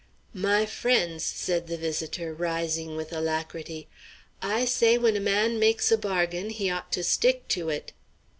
[0.33, 3.87] "My friends," said the visitor, rising with alacrity,
[4.41, 7.91] "I say when a man makes a bargain, he ought to stick to it!"